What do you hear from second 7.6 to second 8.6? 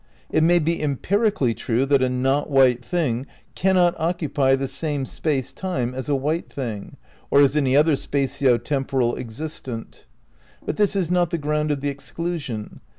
other spatio